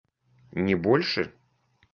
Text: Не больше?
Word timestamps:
Не 0.55 0.73
больше? 0.73 1.31